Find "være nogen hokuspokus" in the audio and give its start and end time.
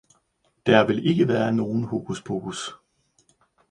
1.27-2.71